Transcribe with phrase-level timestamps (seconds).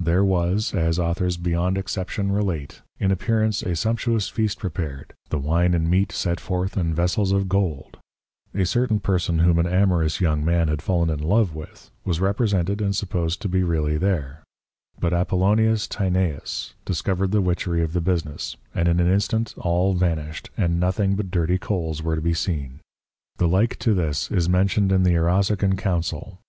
[0.00, 5.74] There was (as Authors beyond Exception relate) in appearance a sumptuous Feast prepared, the Wine
[5.74, 7.98] and Meat set forth in Vessels of Gold;
[8.54, 12.80] a certain Person whom an amorous young Man had fallen in Love with, was represented
[12.80, 14.42] and supposed to be really there;
[14.98, 20.48] but Apollonius Tyanæus discovered the Witchery of the Business, and in an instant all vanished,
[20.56, 22.80] and nothing but dirty Coals were to be seen:
[23.36, 26.40] The like to this is mentioned in the Arausican Council.